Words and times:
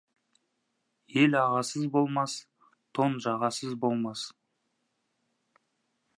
Ел 1.23 1.37
ағасыз 1.41 1.85
болмас, 1.97 2.39
тон 2.99 3.21
жағасыз 3.27 3.77
болмас. 3.85 4.27